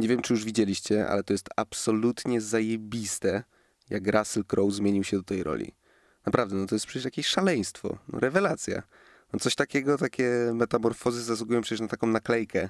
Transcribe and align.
Nie 0.00 0.08
wiem, 0.08 0.22
czy 0.22 0.34
już 0.34 0.44
widzieliście, 0.44 1.08
ale 1.08 1.22
to 1.22 1.32
jest 1.32 1.48
absolutnie 1.56 2.40
zajebiste, 2.40 3.42
jak 3.90 4.06
Russell 4.06 4.44
Crowe 4.44 4.72
zmienił 4.72 5.04
się 5.04 5.16
do 5.16 5.22
tej 5.22 5.42
roli. 5.42 5.74
Naprawdę, 6.26 6.56
no 6.56 6.66
to 6.66 6.74
jest 6.74 6.86
przecież 6.86 7.04
jakieś 7.04 7.26
szaleństwo, 7.26 7.98
no 8.08 8.20
rewelacja. 8.20 8.82
No 9.32 9.38
coś 9.38 9.54
takiego, 9.54 9.98
takie 9.98 10.52
metamorfozy 10.54 11.22
zasługują 11.22 11.60
przecież 11.60 11.80
na 11.80 11.88
taką 11.88 12.06
naklejkę 12.06 12.68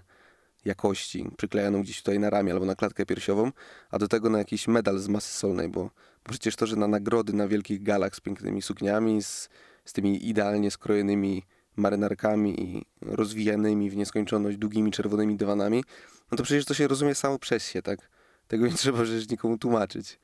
jakości, 0.65 1.31
przyklejoną 1.37 1.83
gdzieś 1.83 1.99
tutaj 1.99 2.19
na 2.19 2.31
ramię 2.31 2.53
albo 2.53 2.67
na 2.67 2.75
klatkę 2.75 3.07
piersiową, 3.07 3.53
a 3.91 3.99
do 3.99 4.09
tego 4.09 4.31
na 4.31 4.39
jakiś 4.39 4.69
medal 4.69 4.99
z 4.99 5.09
masy 5.09 5.39
solnej, 5.39 5.69
bo 5.69 5.91
przecież 6.29 6.57
to, 6.57 6.67
że 6.67 6.77
na 6.77 6.89
nagrody 6.89 7.33
na 7.33 7.49
wielkich 7.49 7.83
galach 7.83 8.17
z 8.17 8.21
pięknymi 8.21 8.63
sukniami, 8.63 9.23
z, 9.23 9.49
z 9.85 9.93
tymi 9.93 10.29
idealnie 10.29 10.71
skrojonymi 10.71 11.47
marynarkami 11.77 12.63
i 12.63 12.85
rozwijanymi 13.03 13.91
w 13.91 13.97
nieskończoność 13.97 14.57
długimi 14.57 14.91
czerwonymi 14.91 15.37
dywanami, 15.37 15.85
no 16.31 16.37
to 16.37 16.43
przecież 16.45 16.65
to 16.65 16.75
się 16.75 16.89
rozumie 16.89 17.15
samo 17.15 17.39
przez 17.39 17.67
się, 17.67 17.83
tak? 17.83 18.11
Tego 18.49 18.67
nie 18.67 18.73
trzeba 18.83 19.03
przecież 19.03 19.29
nikomu 19.29 19.59
tłumaczyć. 19.59 20.19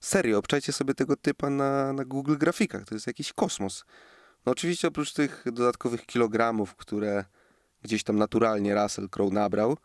Serio, 0.00 0.38
obczajcie 0.38 0.72
sobie 0.72 0.94
tego 0.94 1.16
typa 1.16 1.50
na, 1.50 1.92
na 1.92 2.04
Google 2.04 2.36
Grafikach, 2.36 2.84
to 2.84 2.94
jest 2.94 3.06
jakiś 3.06 3.32
kosmos. 3.32 3.84
No 4.46 4.52
oczywiście 4.52 4.88
oprócz 4.88 5.12
tych 5.12 5.44
dodatkowych 5.52 6.06
kilogramów, 6.06 6.74
które 6.74 7.24
gdzieś 7.82 8.04
tam 8.04 8.16
naturalnie 8.16 8.74
Russell 8.74 9.08
Crowe 9.08 9.34
nabrał, 9.34 9.76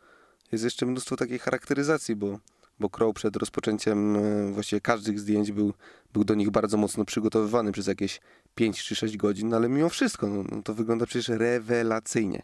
jest 0.52 0.64
jeszcze 0.64 0.86
mnóstwo 0.86 1.16
takiej 1.16 1.40
charakteryzacji, 1.40 2.16
bo, 2.16 2.40
bo 2.80 2.90
Crowe 2.90 3.14
przed 3.14 3.36
rozpoczęciem 3.36 4.16
e, 4.16 4.52
właściwie 4.52 4.82
każdych 4.82 5.20
zdjęć 5.20 5.52
był, 5.52 5.74
był 6.14 6.24
do 6.24 6.36
nich 6.36 6.50
bardzo 6.50 6.78
mocno 6.78 7.06
przygotowywany 7.06 7.72
przez 7.72 7.88
jakieś 7.88 8.20
5 8.58 8.84
czy 8.84 8.96
6 8.96 9.18
godzin, 9.18 9.50
no 9.50 9.58
ale 9.58 9.70
mimo 9.70 9.90
wszystko 9.90 10.28
no, 10.28 10.44
no 10.52 10.64
to 10.64 10.74
wygląda 10.74 11.06
przecież 11.06 11.28
rewelacyjnie. 11.28 12.44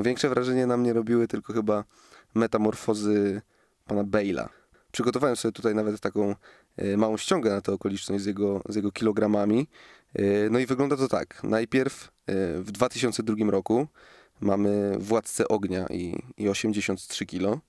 Większe 0.00 0.28
wrażenie 0.28 0.66
na 0.66 0.76
mnie 0.76 0.92
robiły 0.92 1.28
tylko 1.28 1.52
chyba 1.52 1.84
metamorfozy 2.34 3.42
pana 3.86 4.04
Bale'a. 4.04 4.48
Przygotowałem 4.92 5.36
sobie 5.36 5.52
tutaj 5.52 5.74
nawet 5.74 6.00
taką 6.00 6.34
e, 6.76 6.96
małą 6.96 7.16
ściągę 7.16 7.50
na 7.50 7.60
tę 7.60 7.72
okoliczność 7.72 8.24
z 8.24 8.26
jego, 8.26 8.62
z 8.68 8.76
jego 8.76 8.92
kilogramami. 8.92 9.68
E, 10.14 10.22
no 10.50 10.58
i 10.58 10.66
wygląda 10.66 10.96
to 10.96 11.08
tak. 11.08 11.44
Najpierw 11.44 12.10
w 12.58 12.70
2002 12.72 13.50
roku 13.50 13.86
mamy 14.40 14.96
Władcę 14.98 15.48
Ognia 15.48 15.86
i, 15.90 16.22
i 16.36 16.48
83 16.48 17.26
kg. 17.26 17.60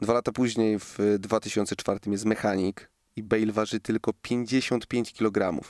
Dwa 0.00 0.12
lata 0.12 0.32
później, 0.32 0.78
w 0.78 0.98
2004 1.18 2.00
jest 2.06 2.24
Mechanik 2.24 2.90
i 3.16 3.22
Bale 3.22 3.52
waży 3.52 3.80
tylko 3.80 4.12
55 4.12 5.12
kg. 5.12 5.60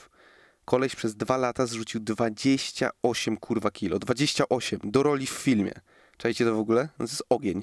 Koleś 0.71 0.97
przez 0.97 1.17
dwa 1.17 1.37
lata 1.37 1.67
zrzucił 1.67 2.01
28 2.01 3.37
kurwa 3.37 3.71
kilo. 3.71 3.99
28 3.99 4.81
do 4.85 5.03
roli 5.03 5.27
w 5.27 5.31
filmie. 5.31 5.73
Czajcie 6.17 6.45
to 6.45 6.55
w 6.55 6.59
ogóle? 6.59 6.83
No 6.83 7.07
to 7.07 7.13
jest 7.13 7.23
ogień. 7.29 7.63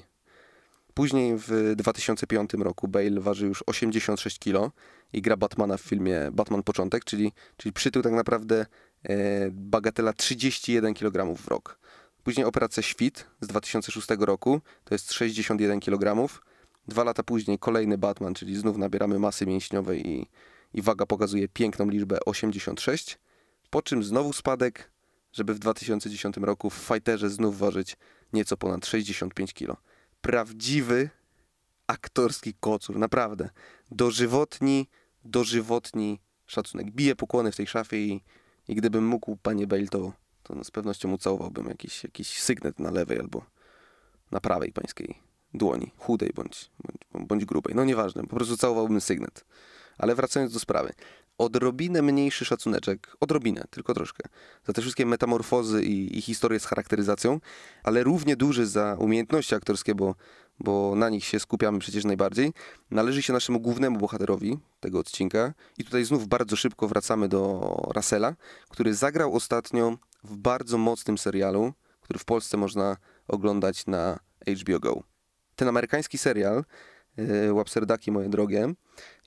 Później 0.94 1.34
w 1.36 1.72
2005 1.76 2.54
roku 2.54 2.88
Bale 2.88 3.20
waży 3.20 3.46
już 3.46 3.64
86 3.66 4.38
kg 4.38 4.72
i 5.12 5.22
gra 5.22 5.36
Batmana 5.36 5.76
w 5.76 5.80
filmie 5.80 6.28
Batman 6.32 6.62
Początek, 6.62 7.04
czyli, 7.04 7.32
czyli 7.56 7.72
przytył 7.72 8.02
tak 8.02 8.12
naprawdę 8.12 8.66
e, 9.02 9.16
bagatela 9.50 10.12
31 10.12 10.94
kg 10.94 11.36
w 11.36 11.48
rok. 11.48 11.78
Później 12.24 12.46
operacja 12.46 12.82
Świt 12.82 13.26
z 13.40 13.46
2006 13.46 14.08
roku, 14.18 14.60
to 14.84 14.94
jest 14.94 15.12
61 15.12 15.80
kg. 15.80 16.28
Dwa 16.88 17.04
lata 17.04 17.22
później 17.22 17.58
kolejny 17.58 17.98
Batman, 17.98 18.34
czyli 18.34 18.56
znów 18.56 18.76
nabieramy 18.76 19.18
masy 19.18 19.46
mięśniowej 19.46 20.08
i, 20.08 20.26
i 20.74 20.82
waga 20.82 21.06
pokazuje 21.06 21.48
piękną 21.48 21.90
liczbę 21.90 22.18
86. 22.26 23.18
Po 23.70 23.82
czym 23.82 24.04
znowu 24.04 24.32
spadek, 24.32 24.90
żeby 25.32 25.54
w 25.54 25.58
2010 25.58 26.36
roku 26.36 26.70
w 26.70 26.74
Fighterze 26.74 27.30
znów 27.30 27.58
ważyć 27.58 27.96
nieco 28.32 28.56
ponad 28.56 28.86
65 28.86 29.54
kg. 29.54 29.76
Prawdziwy 30.20 31.10
aktorski 31.86 32.54
kocur, 32.60 32.98
naprawdę. 32.98 33.50
Dożywotni, 33.90 34.88
dożywotni 35.24 36.20
szacunek. 36.46 36.90
Bije 36.90 37.16
pokłony 37.16 37.52
w 37.52 37.56
tej 37.56 37.66
szafie 37.66 37.96
i, 37.96 38.24
i 38.68 38.74
gdybym 38.74 39.06
mógł, 39.06 39.36
panie 39.36 39.66
Bale, 39.66 39.86
to 39.86 40.12
to 40.48 40.64
z 40.64 40.70
pewnością 40.70 41.12
ucałowałbym 41.12 41.68
jakiś, 41.68 42.04
jakiś 42.04 42.42
sygnet 42.42 42.78
na 42.78 42.90
lewej 42.90 43.18
albo 43.18 43.44
na 44.30 44.40
prawej 44.40 44.72
pańskiej 44.72 45.18
dłoni, 45.54 45.92
chudej 45.98 46.30
bądź, 46.34 46.70
bądź, 46.84 47.26
bądź 47.28 47.44
grubej. 47.44 47.74
No 47.74 47.84
nieważne, 47.84 48.22
po 48.22 48.36
prostu 48.36 48.56
całowałbym 48.56 49.00
sygnet. 49.00 49.44
Ale 49.98 50.14
wracając 50.14 50.52
do 50.52 50.60
sprawy. 50.60 50.92
Odrobinę 51.38 52.02
mniejszy 52.02 52.44
szacuneczek, 52.44 53.16
odrobinę, 53.20 53.64
tylko 53.70 53.94
troszkę, 53.94 54.28
za 54.66 54.72
te 54.72 54.82
wszystkie 54.82 55.06
metamorfozy 55.06 55.84
i, 55.84 56.30
i 56.30 56.34
z 56.34 56.64
charakteryzacją, 56.64 57.40
ale 57.82 58.04
równie 58.04 58.36
duży 58.36 58.66
za 58.66 58.96
umiejętności 58.98 59.54
aktorskie, 59.54 59.94
bo, 59.94 60.14
bo 60.60 60.94
na 60.96 61.08
nich 61.08 61.24
się 61.24 61.40
skupiamy 61.40 61.78
przecież 61.78 62.04
najbardziej, 62.04 62.52
należy 62.90 63.22
się 63.22 63.32
naszemu 63.32 63.60
głównemu 63.60 63.98
bohaterowi 63.98 64.58
tego 64.80 64.98
odcinka. 64.98 65.54
I 65.78 65.84
tutaj 65.84 66.04
znów 66.04 66.28
bardzo 66.28 66.56
szybko 66.56 66.88
wracamy 66.88 67.28
do 67.28 67.74
Russella, 67.94 68.34
który 68.68 68.94
zagrał 68.94 69.34
ostatnio 69.34 69.96
w 70.24 70.36
bardzo 70.36 70.78
mocnym 70.78 71.18
serialu, 71.18 71.72
który 72.00 72.18
w 72.18 72.24
Polsce 72.24 72.56
można 72.56 72.96
oglądać 73.28 73.86
na 73.86 74.18
HBO 74.62 74.80
Go. 74.80 75.02
Ten 75.56 75.68
amerykański 75.68 76.18
serial, 76.18 76.64
e, 77.18 77.52
Łapserdaki 77.52 78.12
moje 78.12 78.28
drogie, 78.28 78.74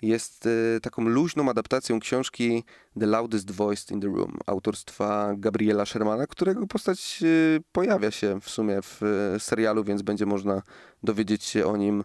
jest 0.02 0.46
e, 0.76 0.80
taką 0.80 1.04
luźną 1.04 1.50
adaptacją 1.50 2.00
książki 2.00 2.64
The 3.00 3.06
Loudest 3.06 3.52
Voice 3.52 3.94
in 3.94 4.02
the 4.02 4.08
Room 4.08 4.38
autorstwa 4.46 5.34
Gabriela 5.38 5.86
Shermana, 5.86 6.28
którego 6.28 6.68
postać 6.68 7.24
e, 7.24 7.60
pojawia 7.72 8.12
się 8.12 8.42
w 8.42 8.50
sumie 8.50 8.80
w 8.82 9.02
serialu, 9.40 9.84
więc 9.84 10.02
będzie 10.02 10.26
można 10.26 10.62
dowiedzieć 11.04 11.44
się 11.44 11.66
o 11.66 11.78
nim, 11.78 12.04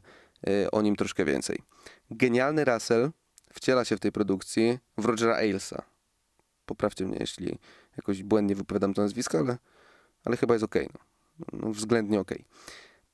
o 0.72 0.82
nim 0.82 0.96
troszkę 0.96 1.24
więcej. 1.24 1.58
Genialny 2.10 2.64
Russell 2.64 3.10
wciela 3.52 3.84
się 3.84 3.96
w 3.96 4.00
tej 4.00 4.12
produkcji 4.12 4.78
w 4.98 5.04
Rogera 5.04 5.36
Ailesa. 5.36 5.82
Poprawcie 6.66 7.06
mnie, 7.06 7.16
jeśli 7.20 7.58
jakoś 7.96 8.22
błędnie 8.22 8.54
wypowiadam 8.54 8.94
to 8.94 9.02
nazwisko, 9.02 9.38
ale, 9.38 9.58
ale 10.24 10.36
chyba 10.36 10.54
jest 10.54 10.64
ok. 10.64 10.74
No. 10.74 11.00
no 11.52 11.72
względnie 11.72 12.20
ok. 12.20 12.30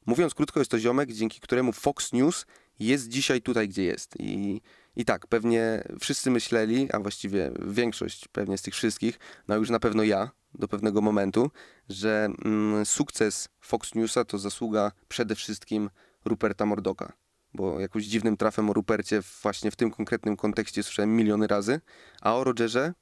Mówiąc 0.06 0.34
krótko, 0.34 0.60
jest 0.60 0.70
to 0.70 0.78
ziomek, 0.78 1.12
dzięki 1.12 1.41
któremu 1.41 1.72
Fox 1.72 2.12
News 2.12 2.46
jest 2.81 3.09
dzisiaj 3.09 3.43
tutaj, 3.43 3.69
gdzie 3.69 3.84
jest. 3.84 4.16
I, 4.21 4.60
I 4.97 5.05
tak, 5.05 5.27
pewnie 5.27 5.84
wszyscy 6.00 6.31
myśleli, 6.31 6.93
a 6.93 7.00
właściwie 7.00 7.53
większość 7.66 8.28
pewnie 8.28 8.59
z 8.59 8.62
tych 8.62 8.75
wszystkich, 8.75 9.19
no 9.49 9.56
już 9.56 9.71
na 9.71 9.81
pewno 9.81 10.03
ja, 10.03 10.31
do 10.55 10.69
pewnego 10.69 11.00
momentu, 11.00 11.50
że 11.88 12.28
mm, 12.44 12.87
sukces 12.87 13.49
Fox 13.60 13.94
Newsa 13.94 14.25
to 14.25 14.38
zasługa 14.38 14.93
przede 15.09 15.34
wszystkim 15.34 15.91
Ruperta 16.25 16.66
Mordoka. 16.66 17.12
Bo 17.55 17.81
jakimś 17.81 18.05
dziwnym 18.05 18.37
trafem 18.37 18.71
o 18.71 18.72
Rupercie 18.72 19.22
właśnie 19.43 19.71
w 19.71 19.77
tym 19.77 19.91
konkretnym 19.91 20.37
kontekście 20.37 20.83
słyszałem 20.83 21.16
miliony 21.16 21.47
razy, 21.47 21.81
a 22.21 22.37
o 22.37 22.44
Rogerze 22.44 22.94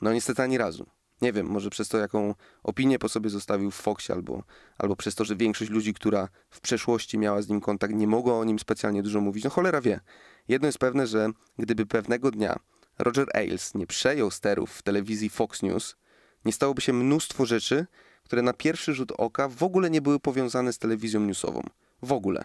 no 0.00 0.12
niestety 0.12 0.42
ani 0.42 0.58
razu. 0.58 0.86
Nie 1.22 1.32
wiem, 1.32 1.46
może 1.46 1.70
przez 1.70 1.88
to, 1.88 1.98
jaką 1.98 2.34
opinię 2.62 2.98
po 2.98 3.08
sobie 3.08 3.30
zostawił 3.30 3.70
w 3.70 3.74
Foxie, 3.74 4.14
albo, 4.14 4.42
albo 4.78 4.96
przez 4.96 5.14
to, 5.14 5.24
że 5.24 5.36
większość 5.36 5.70
ludzi, 5.70 5.94
która 5.94 6.28
w 6.50 6.60
przeszłości 6.60 7.18
miała 7.18 7.42
z 7.42 7.48
nim 7.48 7.60
kontakt, 7.60 7.94
nie 7.94 8.06
mogła 8.06 8.38
o 8.38 8.44
nim 8.44 8.58
specjalnie 8.58 9.02
dużo 9.02 9.20
mówić. 9.20 9.44
No 9.44 9.50
cholera 9.50 9.80
wie. 9.80 10.00
Jedno 10.48 10.68
jest 10.68 10.78
pewne, 10.78 11.06
że 11.06 11.28
gdyby 11.58 11.86
pewnego 11.86 12.30
dnia 12.30 12.58
Roger 12.98 13.28
Ailes 13.34 13.74
nie 13.74 13.86
przejął 13.86 14.30
sterów 14.30 14.72
w 14.72 14.82
telewizji 14.82 15.28
Fox 15.28 15.62
News, 15.62 15.96
nie 16.44 16.52
stałoby 16.52 16.80
się 16.80 16.92
mnóstwo 16.92 17.46
rzeczy, 17.46 17.86
które 18.24 18.42
na 18.42 18.52
pierwszy 18.52 18.94
rzut 18.94 19.12
oka 19.12 19.48
w 19.48 19.62
ogóle 19.62 19.90
nie 19.90 20.02
były 20.02 20.20
powiązane 20.20 20.72
z 20.72 20.78
telewizją 20.78 21.20
newsową. 21.20 21.62
W 22.02 22.12
ogóle. 22.12 22.44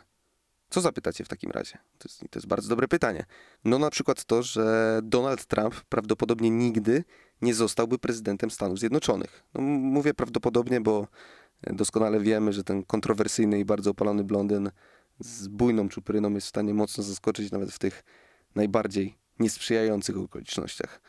Co 0.71 0.81
zapytacie 0.81 1.23
w 1.25 1.27
takim 1.27 1.51
razie? 1.51 1.77
To 1.97 2.07
jest, 2.09 2.19
to 2.19 2.39
jest 2.39 2.47
bardzo 2.47 2.69
dobre 2.69 2.87
pytanie. 2.87 3.25
No 3.65 3.79
na 3.79 3.89
przykład 3.89 4.23
to, 4.25 4.43
że 4.43 4.99
Donald 5.03 5.45
Trump 5.45 5.75
prawdopodobnie 5.89 6.49
nigdy 6.49 7.03
nie 7.41 7.53
zostałby 7.53 7.97
prezydentem 7.97 8.51
Stanów 8.51 8.79
Zjednoczonych. 8.79 9.43
No, 9.53 9.61
mówię 9.61 10.13
prawdopodobnie, 10.13 10.81
bo 10.81 11.07
doskonale 11.63 12.19
wiemy, 12.19 12.53
że 12.53 12.63
ten 12.63 12.83
kontrowersyjny 12.83 13.59
i 13.59 13.65
bardzo 13.65 13.91
opalony 13.91 14.23
blondyn 14.23 14.71
z 15.19 15.47
bujną 15.47 15.89
czupryną 15.89 16.33
jest 16.33 16.47
w 16.47 16.49
stanie 16.49 16.73
mocno 16.73 17.03
zaskoczyć 17.03 17.51
nawet 17.51 17.72
w 17.72 17.79
tych 17.79 18.03
najbardziej 18.55 19.17
niesprzyjających 19.40 20.17
okolicznościach. 20.17 21.01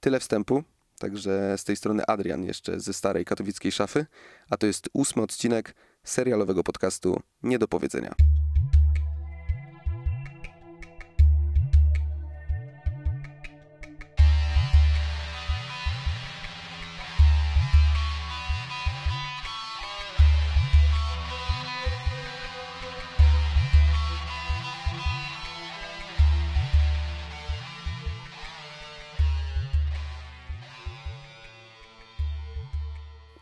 Tyle 0.00 0.20
wstępu. 0.20 0.62
Także 0.98 1.58
z 1.58 1.64
tej 1.64 1.76
strony 1.76 2.06
Adrian 2.06 2.44
jeszcze 2.44 2.80
ze 2.80 2.92
starej 2.92 3.24
katowickiej 3.24 3.72
szafy, 3.72 4.06
a 4.50 4.56
to 4.56 4.66
jest 4.66 4.88
ósmy 4.92 5.22
odcinek 5.22 5.74
serialowego 6.04 6.62
podcastu 6.64 7.20
Nie 7.42 7.58
do 7.58 7.68
powiedzenia. 7.68 8.14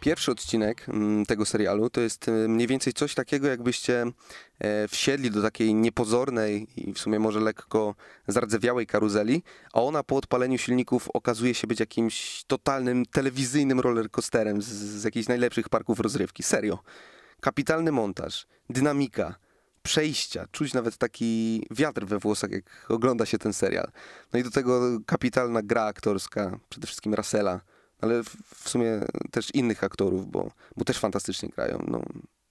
Pierwszy 0.06 0.30
odcinek 0.30 0.88
mm, 0.88 1.26
tego 1.26 1.46
serialu 1.46 1.90
to 1.90 2.00
jest 2.00 2.28
y, 2.28 2.48
mniej 2.48 2.66
więcej 2.66 2.92
coś 2.92 3.14
takiego, 3.14 3.48
jakbyście 3.48 4.06
e, 4.58 4.88
wsiedli 4.88 5.30
do 5.30 5.42
takiej 5.42 5.74
niepozornej 5.74 6.66
i 6.76 6.92
w 6.92 6.98
sumie 6.98 7.18
może 7.18 7.40
lekko 7.40 7.94
zardzewiałej 8.28 8.86
karuzeli, 8.86 9.42
a 9.72 9.82
ona 9.82 10.02
po 10.02 10.16
odpaleniu 10.16 10.58
silników 10.58 11.08
okazuje 11.14 11.54
się 11.54 11.66
być 11.66 11.80
jakimś 11.80 12.44
totalnym 12.46 13.06
telewizyjnym 13.06 13.80
rollercoasterem 13.80 14.62
z, 14.62 14.66
z 14.66 15.04
jakichś 15.04 15.28
najlepszych 15.28 15.68
parków 15.68 16.00
rozrywki. 16.00 16.42
Serio. 16.42 16.78
Kapitalny 17.40 17.92
montaż, 17.92 18.46
dynamika, 18.70 19.34
przejścia, 19.82 20.46
czuć 20.52 20.74
nawet 20.74 20.96
taki 20.96 21.62
wiatr 21.70 22.04
we 22.04 22.18
włosach, 22.18 22.50
jak 22.50 22.64
ogląda 22.88 23.26
się 23.26 23.38
ten 23.38 23.52
serial. 23.52 23.90
No 24.32 24.38
i 24.38 24.42
do 24.42 24.50
tego 24.50 24.98
kapitalna 25.06 25.62
gra 25.62 25.84
aktorska, 25.84 26.58
przede 26.68 26.86
wszystkim 26.86 27.14
Russella, 27.14 27.60
ale 28.00 28.22
w 28.54 28.68
sumie 28.68 29.00
też 29.30 29.54
innych 29.54 29.84
aktorów, 29.84 30.30
bo, 30.30 30.50
bo 30.76 30.84
też 30.84 30.98
fantastycznie 30.98 31.48
grają. 31.48 31.84
No, 31.88 32.02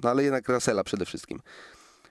no 0.04 0.10
ale 0.10 0.24
jednak 0.24 0.50
Russella 0.50 0.84
przede 0.84 1.06
wszystkim. 1.06 1.42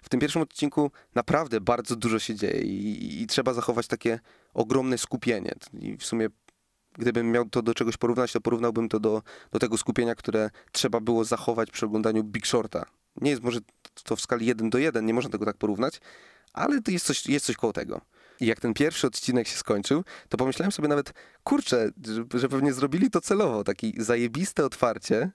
W 0.02 0.08
tym 0.08 0.20
pierwszym 0.20 0.42
odcinku 0.42 0.90
naprawdę 1.14 1.60
bardzo 1.60 1.96
dużo 1.96 2.18
się 2.18 2.34
dzieje 2.34 2.60
i, 2.60 3.22
i, 3.22 3.26
trzeba 3.26 3.52
zachować 3.52 3.86
takie 3.86 4.20
ogromne 4.54 4.98
skupienie. 4.98 5.54
I 5.80 5.96
w 5.96 6.04
sumie 6.04 6.28
gdybym 6.98 7.30
miał 7.32 7.48
to 7.48 7.62
do 7.62 7.74
czegoś 7.74 7.96
porównać, 7.96 8.32
to 8.32 8.40
porównałbym 8.40 8.88
to 8.88 9.00
do, 9.00 9.22
do 9.52 9.58
tego 9.58 9.78
skupienia, 9.78 10.14
które 10.14 10.50
trzeba 10.72 11.00
było 11.00 11.24
zachować 11.24 11.70
przy 11.70 11.86
oglądaniu 11.86 12.24
Big 12.24 12.46
Shorta. 12.46 12.86
Nie 13.16 13.30
jest 13.30 13.42
może 13.42 13.60
to 14.04 14.16
w 14.16 14.20
skali 14.20 14.46
1 14.46 14.70
do 14.70 14.78
1, 14.78 15.06
nie 15.06 15.14
można 15.14 15.30
tego 15.30 15.44
tak 15.44 15.56
porównać, 15.56 16.00
ale 16.52 16.82
to 16.82 16.90
jest 16.90 17.06
coś, 17.06 17.26
jest 17.26 17.46
coś 17.46 17.56
koło 17.56 17.72
tego. 17.72 18.00
I 18.40 18.46
jak 18.46 18.60
ten 18.60 18.74
pierwszy 18.74 19.06
odcinek 19.06 19.48
się 19.48 19.56
skończył, 19.56 20.04
to 20.28 20.36
pomyślałem 20.36 20.72
sobie 20.72 20.88
nawet, 20.88 21.12
kurczę, 21.44 21.90
że, 22.06 22.24
że 22.34 22.48
pewnie 22.48 22.72
zrobili 22.72 23.10
to 23.10 23.20
celowo, 23.20 23.64
takie 23.64 23.92
zajebiste 23.98 24.64
otwarcie, 24.64 25.30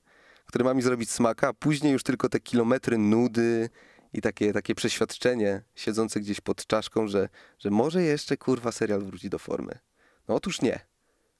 które 0.45 0.65
ma 0.65 0.73
mi 0.73 0.81
zrobić 0.81 1.11
smaka, 1.11 1.47
a 1.47 1.53
później 1.53 1.93
już 1.93 2.03
tylko 2.03 2.29
te 2.29 2.39
kilometry 2.39 2.97
nudy 2.97 3.69
i 4.13 4.21
takie, 4.21 4.53
takie 4.53 4.75
przeświadczenie 4.75 5.63
siedzące 5.75 6.19
gdzieś 6.19 6.41
pod 6.41 6.67
czaszką, 6.67 7.07
że, 7.07 7.29
że 7.59 7.69
może 7.69 8.03
jeszcze 8.03 8.37
kurwa 8.37 8.71
serial 8.71 9.01
wróci 9.01 9.29
do 9.29 9.39
formy. 9.39 9.79
No 10.27 10.35
otóż 10.35 10.61
nie. 10.61 10.79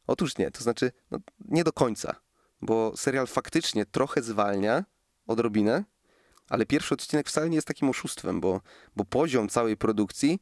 Otóż 0.08 0.38
nie, 0.38 0.52
to 0.52 0.64
znaczy 0.64 0.92
no, 1.12 1.20
nie 1.46 1.64
do 1.64 1.74
końca, 1.74 2.16
bo 2.62 2.98
serial 2.98 3.28
faktycznie 3.28 3.86
trochę 3.86 4.22
zwalnia 4.22 4.86
odrobinę, 5.28 5.84
ale 6.50 6.66
pierwszy 6.66 6.94
odcinek 6.94 7.28
wcale 7.28 7.50
nie 7.50 7.56
jest 7.56 7.68
takim 7.68 7.90
oszustwem, 7.90 8.42
bo, 8.42 8.62
bo 8.96 9.06
poziom 9.06 9.50
całej 9.50 9.78
produkcji 9.78 10.40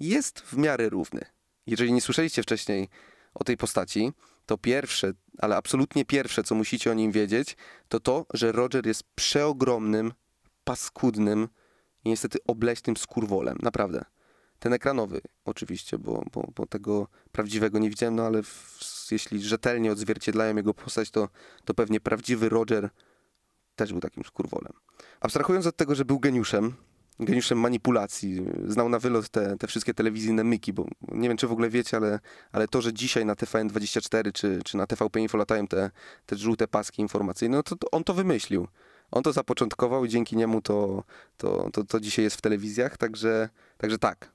jest 0.00 0.40
w 0.40 0.56
miarę 0.56 0.88
równy. 0.88 1.24
Jeżeli 1.66 1.92
nie 1.92 2.00
słyszeliście 2.00 2.42
wcześniej 2.42 2.88
o 3.34 3.44
tej 3.44 3.56
postaci, 3.56 4.12
to 4.46 4.58
pierwsze, 4.58 5.12
ale 5.38 5.56
absolutnie 5.56 6.04
pierwsze, 6.04 6.42
co 6.42 6.54
musicie 6.54 6.90
o 6.90 6.94
nim 6.94 7.12
wiedzieć, 7.12 7.56
to 7.88 8.00
to, 8.00 8.26
że 8.34 8.52
Roger 8.52 8.86
jest 8.86 9.02
przeogromnym, 9.14 10.12
paskudnym 10.64 11.48
i 12.04 12.08
niestety 12.08 12.38
obleśnym 12.46 12.96
skurwolem. 12.96 13.58
Naprawdę. 13.62 14.04
Ten 14.58 14.72
ekranowy 14.72 15.20
oczywiście, 15.44 15.98
bo, 15.98 16.24
bo, 16.32 16.48
bo 16.54 16.66
tego 16.66 17.08
prawdziwego 17.32 17.78
nie 17.78 17.90
widziałem, 17.90 18.16
no 18.16 18.26
ale 18.26 18.42
w, 18.42 19.06
jeśli 19.10 19.42
rzetelnie 19.42 19.92
odzwierciedlają 19.92 20.56
jego 20.56 20.74
postać, 20.74 21.10
to, 21.10 21.28
to 21.64 21.74
pewnie 21.74 22.00
prawdziwy 22.00 22.48
Roger 22.48 22.90
też 23.76 23.92
był 23.92 24.00
takim 24.00 24.24
skurwolem. 24.24 24.72
Abstrahując 25.20 25.66
od 25.66 25.76
tego, 25.76 25.94
że 25.94 26.04
był 26.04 26.20
geniuszem, 26.20 26.74
geniuszem 27.24 27.58
manipulacji, 27.58 28.46
znał 28.66 28.88
na 28.88 28.98
wylot 28.98 29.28
te, 29.28 29.56
te 29.56 29.66
wszystkie 29.66 29.94
telewizyjne 29.94 30.44
myki, 30.44 30.72
bo 30.72 30.86
nie 31.12 31.28
wiem, 31.28 31.36
czy 31.36 31.46
w 31.46 31.52
ogóle 31.52 31.70
wiecie, 31.70 31.96
ale, 31.96 32.20
ale 32.52 32.68
to, 32.68 32.82
że 32.82 32.92
dzisiaj 32.92 33.24
na 33.26 33.34
TVN24 33.34 34.32
czy, 34.32 34.60
czy 34.64 34.76
na 34.76 34.86
TVP 34.86 35.20
Info 35.20 35.38
latają 35.38 35.66
te, 35.66 35.90
te 36.26 36.36
żółte 36.36 36.68
paski 36.68 37.02
informacyjne, 37.02 37.56
no 37.56 37.62
to, 37.62 37.76
to 37.76 37.90
on 37.90 38.04
to 38.04 38.14
wymyślił. 38.14 38.68
On 39.10 39.22
to 39.22 39.32
zapoczątkował 39.32 40.04
i 40.04 40.08
dzięki 40.08 40.36
niemu 40.36 40.62
to, 40.62 41.04
to, 41.36 41.70
to, 41.72 41.84
to 41.84 42.00
dzisiaj 42.00 42.24
jest 42.24 42.36
w 42.36 42.40
telewizjach, 42.40 42.96
także, 42.96 43.48
także 43.78 43.98
tak, 43.98 44.30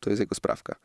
to 0.00 0.10
jest 0.10 0.20
jego 0.20 0.34
sprawka. 0.34 0.76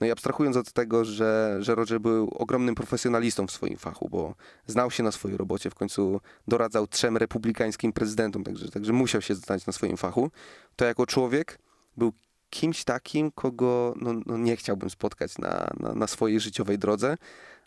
No 0.00 0.06
i 0.06 0.10
abstrahując 0.10 0.56
od 0.56 0.72
tego, 0.72 1.04
że, 1.04 1.56
że 1.60 1.74
Roger 1.74 2.00
był 2.00 2.28
ogromnym 2.28 2.74
profesjonalistą 2.74 3.46
w 3.46 3.50
swoim 3.50 3.76
fachu, 3.76 4.08
bo 4.08 4.34
znał 4.66 4.90
się 4.90 5.02
na 5.02 5.12
swojej 5.12 5.36
robocie, 5.38 5.70
w 5.70 5.74
końcu 5.74 6.20
doradzał 6.48 6.86
trzem 6.86 7.16
republikańskim 7.16 7.92
prezydentom, 7.92 8.44
także, 8.44 8.68
także 8.68 8.92
musiał 8.92 9.22
się 9.22 9.34
znać 9.34 9.66
na 9.66 9.72
swoim 9.72 9.96
fachu, 9.96 10.30
to 10.76 10.84
jako 10.84 11.06
człowiek 11.06 11.58
był 11.96 12.12
kimś 12.50 12.84
takim, 12.84 13.30
kogo 13.30 13.94
no, 14.00 14.12
no 14.26 14.38
nie 14.38 14.56
chciałbym 14.56 14.90
spotkać 14.90 15.38
na, 15.38 15.70
na, 15.80 15.94
na, 15.94 16.06
swojej 16.06 16.40
życiowej 16.40 16.78
drodze, 16.78 17.16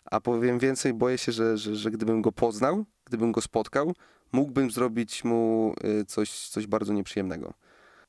a 0.04 0.20
powiem 0.20 0.58
więcej, 0.58 0.94
boję 0.94 1.18
się, 1.18 1.32
że, 1.32 1.58
że, 1.58 1.76
że 1.76 1.90
gdybym 1.90 2.22
go 2.22 2.32
poznał, 2.32 2.84
gdybym 3.04 3.32
go 3.32 3.40
spotkał, 3.40 3.94
mógłbym 4.32 4.70
zrobić 4.70 5.24
mu 5.24 5.74
y, 5.84 6.04
coś, 6.04 6.48
coś 6.48 6.66
bardzo 6.66 6.92
nieprzyjemnego. 6.92 7.54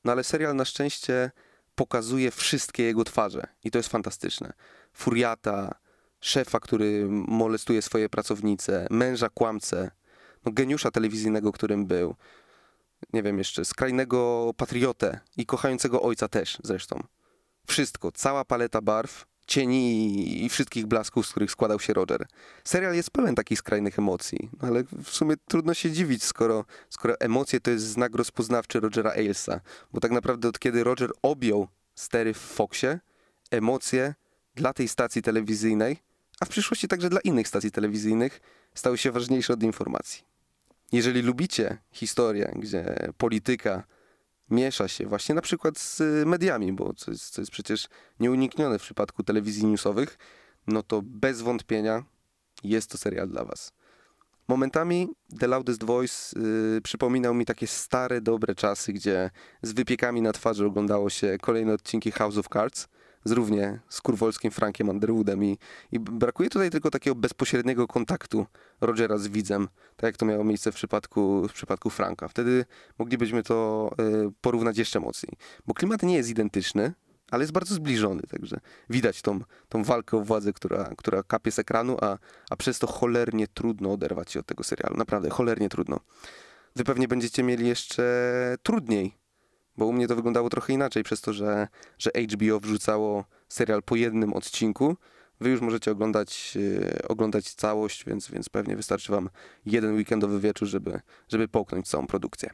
No 0.04 0.12
ale 0.12 0.24
serial 0.24 0.56
na 0.56 0.64
szczęście 0.64 1.30
pokazuje 1.80 2.30
wszystkie 2.30 2.82
jego 2.82 3.04
twarze 3.04 3.46
i 3.64 3.70
to 3.70 3.78
jest 3.78 3.88
fantastyczne. 3.88 4.52
Furiata, 4.92 5.74
szefa, 6.20 6.60
który 6.60 7.06
molestuje 7.10 7.82
swoje 7.82 8.08
pracownice, 8.08 8.86
męża 8.90 9.28
kłamcę, 9.28 9.90
no 10.44 10.52
geniusza 10.52 10.90
telewizyjnego, 10.90 11.52
którym 11.52 11.86
był. 11.86 12.14
Nie 13.12 13.22
wiem 13.22 13.38
jeszcze, 13.38 13.64
skrajnego 13.64 14.50
patriotę 14.56 15.20
i 15.36 15.46
kochającego 15.46 16.02
ojca 16.02 16.28
też 16.28 16.58
zresztą. 16.64 17.02
Wszystko, 17.66 18.12
cała 18.12 18.44
paleta 18.44 18.80
barw, 18.80 19.26
cieni 19.50 20.44
i 20.44 20.48
wszystkich 20.48 20.86
blasków, 20.86 21.26
z 21.26 21.30
których 21.30 21.50
składał 21.50 21.80
się 21.80 21.92
Roger. 21.92 22.26
Serial 22.64 22.94
jest 22.94 23.10
pełen 23.10 23.34
takich 23.34 23.58
skrajnych 23.58 23.98
emocji, 23.98 24.50
ale 24.60 24.84
w 25.04 25.08
sumie 25.08 25.34
trudno 25.48 25.74
się 25.74 25.90
dziwić, 25.90 26.24
skoro, 26.24 26.64
skoro 26.90 27.20
emocje 27.20 27.60
to 27.60 27.70
jest 27.70 27.84
znak 27.84 28.14
rozpoznawczy 28.14 28.80
Rogera 28.80 29.10
Ailesa, 29.10 29.60
bo 29.92 30.00
tak 30.00 30.10
naprawdę 30.10 30.48
od 30.48 30.58
kiedy 30.58 30.84
Roger 30.84 31.10
objął 31.22 31.68
stery 31.94 32.34
w 32.34 32.38
Foxie, 32.38 33.00
emocje 33.50 34.14
dla 34.54 34.72
tej 34.72 34.88
stacji 34.88 35.22
telewizyjnej, 35.22 35.98
a 36.40 36.44
w 36.44 36.48
przyszłości 36.48 36.88
także 36.88 37.08
dla 37.10 37.20
innych 37.20 37.48
stacji 37.48 37.70
telewizyjnych 37.70 38.40
stały 38.74 38.98
się 38.98 39.10
ważniejsze 39.12 39.52
od 39.52 39.62
informacji. 39.62 40.24
Jeżeli 40.92 41.22
lubicie 41.22 41.78
historię, 41.92 42.52
gdzie 42.56 43.12
polityka 43.18 43.84
miesza 44.50 44.88
się 44.88 45.06
właśnie 45.06 45.34
na 45.34 45.40
przykład 45.40 45.78
z 45.78 46.02
mediami, 46.26 46.72
bo 46.72 46.94
co 46.94 47.10
jest, 47.10 47.30
co 47.30 47.40
jest 47.40 47.50
przecież 47.50 47.88
nieuniknione 48.20 48.78
w 48.78 48.82
przypadku 48.82 49.22
telewizji 49.22 49.66
newsowych, 49.66 50.18
no 50.66 50.82
to 50.82 51.02
bez 51.04 51.42
wątpienia 51.42 52.04
jest 52.64 52.90
to 52.90 52.98
serial 52.98 53.28
dla 53.28 53.44
was. 53.44 53.72
Momentami 54.48 55.08
The 55.40 55.46
Loudest 55.46 55.84
Voice 55.84 56.40
yy, 56.40 56.80
przypominał 56.80 57.34
mi 57.34 57.46
takie 57.46 57.66
stare, 57.66 58.20
dobre 58.20 58.54
czasy, 58.54 58.92
gdzie 58.92 59.30
z 59.62 59.72
wypiekami 59.72 60.22
na 60.22 60.32
twarzy 60.32 60.66
oglądało 60.66 61.10
się 61.10 61.38
kolejne 61.40 61.72
odcinki 61.72 62.10
House 62.10 62.38
of 62.38 62.48
Cards 62.48 62.88
z 63.24 63.32
równie 63.32 63.80
Frankiem 64.50 64.88
Underwoodem 64.88 65.44
i, 65.44 65.58
i 65.92 66.00
brakuje 66.00 66.50
tutaj 66.50 66.70
tylko 66.70 66.90
takiego 66.90 67.14
bezpośredniego 67.14 67.86
kontaktu 67.86 68.46
Rogera 68.80 69.18
z 69.18 69.28
widzem, 69.28 69.68
tak 69.96 70.08
jak 70.08 70.16
to 70.16 70.26
miało 70.26 70.44
miejsce 70.44 70.72
w 70.72 70.74
przypadku, 70.74 71.48
w 71.48 71.52
przypadku 71.52 71.90
Franka. 71.90 72.28
Wtedy 72.28 72.64
moglibyśmy 72.98 73.42
to 73.42 73.90
y, 74.28 74.32
porównać 74.40 74.78
jeszcze 74.78 75.00
mocniej, 75.00 75.36
bo 75.66 75.74
klimat 75.74 76.02
nie 76.02 76.14
jest 76.14 76.30
identyczny, 76.30 76.92
ale 77.30 77.42
jest 77.42 77.52
bardzo 77.52 77.74
zbliżony, 77.74 78.22
także 78.22 78.60
widać 78.90 79.22
tą, 79.22 79.40
tą 79.68 79.84
walkę 79.84 80.16
o 80.16 80.20
władzę, 80.20 80.52
która, 80.52 80.90
która 80.98 81.22
kapie 81.22 81.52
z 81.52 81.58
ekranu, 81.58 81.96
a, 82.00 82.18
a 82.50 82.56
przez 82.56 82.78
to 82.78 82.86
cholernie 82.86 83.48
trudno 83.48 83.92
oderwać 83.92 84.32
się 84.32 84.40
od 84.40 84.46
tego 84.46 84.64
serialu. 84.64 84.96
Naprawdę, 84.96 85.30
cholernie 85.30 85.68
trudno. 85.68 86.00
Wy 86.76 86.84
pewnie 86.84 87.08
będziecie 87.08 87.42
mieli 87.42 87.68
jeszcze 87.68 88.56
trudniej, 88.62 89.19
bo 89.80 89.86
u 89.86 89.92
mnie 89.92 90.08
to 90.08 90.16
wyglądało 90.16 90.50
trochę 90.50 90.72
inaczej, 90.72 91.02
przez 91.02 91.20
to, 91.20 91.32
że, 91.32 91.68
że 91.98 92.10
HBO 92.10 92.60
wrzucało 92.60 93.24
serial 93.48 93.82
po 93.82 93.96
jednym 93.96 94.32
odcinku. 94.32 94.96
Wy 95.40 95.50
już 95.50 95.60
możecie 95.60 95.90
oglądać, 95.90 96.56
yy, 96.56 97.08
oglądać 97.08 97.54
całość, 97.54 98.04
więc, 98.04 98.30
więc 98.30 98.48
pewnie 98.48 98.76
wystarczy 98.76 99.12
wam 99.12 99.30
jeden 99.66 99.94
weekendowy 99.94 100.40
wieczór, 100.40 100.68
żeby, 100.68 101.00
żeby 101.28 101.48
połknąć 101.48 101.88
całą 101.88 102.06
produkcję. 102.06 102.50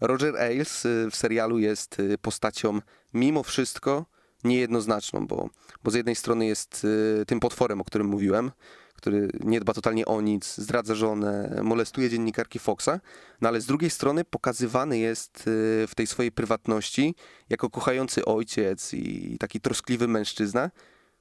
Roger 0.00 0.36
Ailes 0.36 0.86
y, 0.86 1.08
w 1.10 1.16
serialu 1.16 1.58
jest 1.58 2.00
y, 2.00 2.18
postacią 2.18 2.80
mimo 3.14 3.42
wszystko 3.42 4.06
niejednoznaczną, 4.46 5.26
bo, 5.26 5.50
bo 5.84 5.90
z 5.90 5.94
jednej 5.94 6.16
strony 6.16 6.46
jest 6.46 6.84
y, 7.20 7.24
tym 7.26 7.40
potworem, 7.40 7.80
o 7.80 7.84
którym 7.84 8.06
mówiłem, 8.06 8.50
który 8.94 9.28
nie 9.44 9.60
dba 9.60 9.72
totalnie 9.74 10.06
o 10.06 10.20
nic, 10.20 10.56
zdradza 10.56 10.94
żonę, 10.94 11.60
molestuje 11.62 12.10
dziennikarki 12.10 12.58
Foxa, 12.58 13.00
no 13.40 13.48
ale 13.48 13.60
z 13.60 13.66
drugiej 13.66 13.90
strony 13.90 14.24
pokazywany 14.24 14.98
jest 14.98 15.42
w 15.88 15.92
tej 15.96 16.06
swojej 16.06 16.32
prywatności 16.32 17.14
jako 17.48 17.70
kochający 17.70 18.24
ojciec 18.24 18.94
i 18.94 19.36
taki 19.38 19.60
troskliwy 19.60 20.08
mężczyzna, 20.08 20.70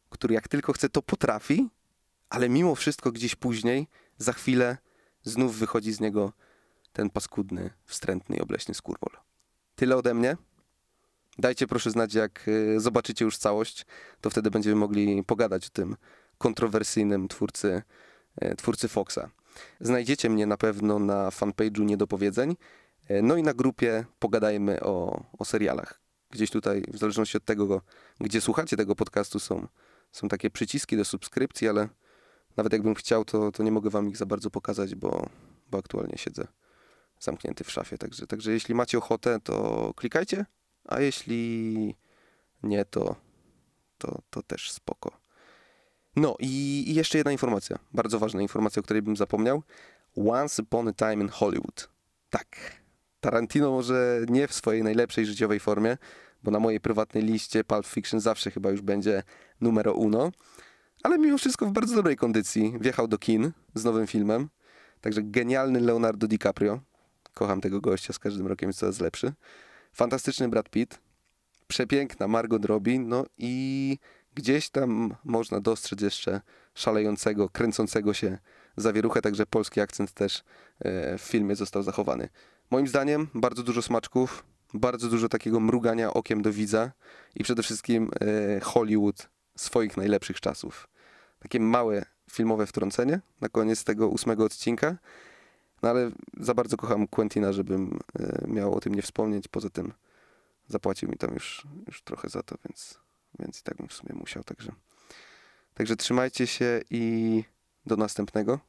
który 0.09 0.33
jak 0.33 0.47
tylko 0.47 0.73
chce, 0.73 0.89
to 0.89 1.01
potrafi, 1.01 1.69
ale 2.29 2.49
mimo 2.49 2.75
wszystko 2.75 3.11
gdzieś 3.11 3.35
później, 3.35 3.87
za 4.17 4.33
chwilę 4.33 4.77
znów 5.23 5.55
wychodzi 5.55 5.93
z 5.93 5.99
niego 5.99 6.33
ten 6.93 7.09
paskudny, 7.09 7.69
wstrętny 7.85 8.35
i 8.35 8.41
obleśny 8.41 8.73
skurwol. 8.73 9.11
Tyle 9.75 9.97
ode 9.97 10.13
mnie. 10.13 10.37
Dajcie 11.39 11.67
proszę 11.67 11.91
znać, 11.91 12.13
jak 12.13 12.47
y, 12.47 12.79
zobaczycie 12.79 13.25
już 13.25 13.37
całość, 13.37 13.85
to 14.21 14.29
wtedy 14.29 14.51
będziemy 14.51 14.75
mogli 14.75 15.23
pogadać 15.23 15.67
o 15.67 15.69
tym 15.69 15.95
kontrowersyjnym 16.37 17.27
twórcy, 17.27 17.81
y, 18.43 18.55
twórcy 18.55 18.87
Foxa. 18.87 19.29
Znajdziecie 19.79 20.29
mnie 20.29 20.45
na 20.45 20.57
pewno 20.57 20.99
na 20.99 21.29
fanpage'u 21.29 21.85
Niedopowiedzeń, 21.85 22.55
e, 23.07 23.21
no 23.21 23.37
i 23.37 23.43
na 23.43 23.53
grupie 23.53 24.05
Pogadajmy 24.19 24.79
o, 24.81 25.23
o 25.37 25.45
serialach. 25.45 26.01
Gdzieś 26.31 26.49
tutaj, 26.51 26.83
w 26.87 26.97
zależności 26.97 27.37
od 27.37 27.45
tego, 27.45 27.81
gdzie 28.19 28.41
słuchacie 28.41 28.77
tego 28.77 28.95
podcastu, 28.95 29.39
są, 29.39 29.67
są 30.11 30.27
takie 30.27 30.49
przyciski 30.49 30.97
do 30.97 31.05
subskrypcji, 31.05 31.67
ale 31.67 31.89
nawet 32.57 32.73
jakbym 32.73 32.95
chciał, 32.95 33.25
to, 33.25 33.51
to 33.51 33.63
nie 33.63 33.71
mogę 33.71 33.89
wam 33.89 34.09
ich 34.09 34.17
za 34.17 34.25
bardzo 34.25 34.49
pokazać, 34.49 34.95
bo, 34.95 35.29
bo 35.71 35.77
aktualnie 35.77 36.17
siedzę 36.17 36.47
zamknięty 37.19 37.63
w 37.63 37.71
szafie. 37.71 37.97
Także, 37.97 38.27
także 38.27 38.51
jeśli 38.51 38.75
macie 38.75 38.97
ochotę, 38.97 39.39
to 39.43 39.91
klikajcie, 39.95 40.45
a 40.87 41.01
jeśli 41.01 41.95
nie, 42.63 42.85
to, 42.85 43.15
to, 43.97 44.21
to 44.29 44.43
też 44.43 44.71
spoko. 44.71 45.11
No 46.15 46.35
i, 46.39 46.83
i 46.87 46.95
jeszcze 46.95 47.17
jedna 47.17 47.31
informacja, 47.31 47.79
bardzo 47.93 48.19
ważna 48.19 48.41
informacja, 48.41 48.79
o 48.79 48.83
której 48.83 49.01
bym 49.01 49.17
zapomniał. 49.17 49.63
Once 50.15 50.63
Upon 50.63 50.87
a 50.87 50.93
Time 50.93 51.23
in 51.23 51.29
Hollywood. 51.29 51.89
Tak, 52.29 52.81
Tarantino 53.19 53.71
może 53.71 54.25
nie 54.29 54.47
w 54.47 54.53
swojej 54.53 54.83
najlepszej 54.83 55.25
życiowej 55.25 55.59
formie, 55.59 55.97
bo 56.43 56.51
na 56.51 56.59
mojej 56.59 56.79
prywatnej 56.79 57.23
liście 57.23 57.63
Pulp 57.63 57.85
Fiction 57.85 58.19
zawsze 58.19 58.51
chyba 58.51 58.69
już 58.69 58.81
będzie 58.81 59.23
numero 59.61 59.93
uno, 59.93 60.31
ale 61.03 61.17
mimo 61.17 61.37
wszystko 61.37 61.65
w 61.65 61.71
bardzo 61.71 61.95
dobrej 61.95 62.15
kondycji. 62.15 62.73
Wjechał 62.79 63.07
do 63.07 63.17
kin 63.17 63.51
z 63.73 63.83
nowym 63.83 64.07
filmem, 64.07 64.49
także 65.01 65.21
genialny 65.23 65.79
Leonardo 65.79 66.27
DiCaprio. 66.27 66.79
Kocham 67.33 67.61
tego 67.61 67.81
gościa, 67.81 68.13
z 68.13 68.19
każdym 68.19 68.47
rokiem 68.47 68.69
jest 68.69 68.79
coraz 68.79 68.99
lepszy. 68.99 69.33
Fantastyczny 69.95 70.49
Brad 70.49 70.69
Pitt, 70.69 70.99
przepiękna 71.67 72.27
Margot 72.27 72.65
Robbie, 72.65 72.99
no 72.99 73.25
i 73.37 73.97
gdzieś 74.35 74.69
tam 74.69 75.15
można 75.23 75.59
dostrzec 75.59 76.01
jeszcze 76.01 76.41
szalejącego, 76.73 77.49
kręcącego 77.49 78.13
się 78.13 78.37
zawieruchę, 78.77 79.21
także 79.21 79.45
polski 79.45 79.81
akcent 79.81 80.11
też 80.11 80.43
e, 80.79 81.17
w 81.17 81.21
filmie 81.21 81.55
został 81.55 81.83
zachowany. 81.83 82.29
Moim 82.71 82.87
zdaniem 82.87 83.27
bardzo 83.33 83.63
dużo 83.63 83.81
smaczków, 83.81 84.45
bardzo 84.73 85.07
dużo 85.09 85.29
takiego 85.29 85.59
mrugania 85.59 86.13
okiem 86.13 86.41
do 86.41 86.51
widza 86.51 86.91
i 87.35 87.43
przede 87.43 87.63
wszystkim 87.63 88.11
e, 88.21 88.59
Hollywood 88.59 89.29
swoich 89.57 89.97
najlepszych 89.97 90.39
czasów. 90.41 90.87
Takie 91.39 91.59
małe 91.59 92.05
filmowe 92.31 92.65
wtrącenie 92.67 93.19
na 93.41 93.49
koniec 93.49 93.83
tego 93.83 94.07
ósmego 94.07 94.43
odcinka, 94.45 94.97
no 95.85 95.91
ale 95.91 96.11
za 96.39 96.53
bardzo 96.53 96.77
kocham 96.77 97.07
Quentina, 97.07 97.53
żebym 97.53 97.99
e, 98.19 98.47
miał 98.47 98.75
o 98.75 98.79
tym 98.79 98.95
nie 98.95 99.01
wspomnieć. 99.01 99.47
Poza 99.47 99.69
tym 99.69 99.93
zapłacił 100.67 101.09
mi 101.09 101.17
tam 101.17 101.33
już, 101.33 101.67
już 101.87 102.01
trochę 102.01 102.29
za 102.29 102.43
to, 102.43 102.55
więc, 102.65 102.99
więc 103.39 103.59
i 103.59 103.63
tak 103.63 103.77
bym 103.77 103.87
w 103.87 103.93
sumie 103.93 104.15
musiał. 104.15 104.43
Także, 104.43 104.71
także 105.73 105.95
trzymajcie 105.95 106.47
się 106.47 106.81
i 106.89 107.43
do 107.85 107.95
następnego, 107.97 108.59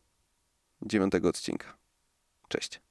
dziewiątego 0.82 1.28
odcinka. 1.28 1.76
Cześć. 2.48 2.85